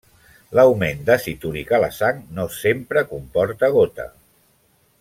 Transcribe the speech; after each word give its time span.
L'augment 0.59 1.03
d'àcid 1.09 1.45
úric 1.49 1.73
a 1.77 1.79
la 1.83 1.89
sang 1.97 2.23
no 2.39 2.47
sempre 2.57 3.05
comporta 3.13 3.71
gota. 3.77 4.09